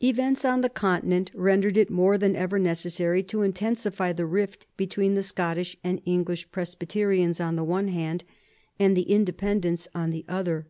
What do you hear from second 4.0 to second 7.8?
the rift between the Scottish and English Presbyterians on the